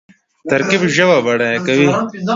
ترکیب 0.49 0.81
ژبه 0.95 1.17
بډایه 1.25 1.59
کوي. 1.65 1.87